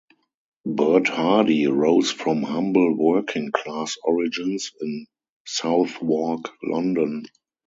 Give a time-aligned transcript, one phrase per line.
[0.65, 5.05] Bert Hardy rose from humble working class origins in
[5.45, 7.25] Southwark, London.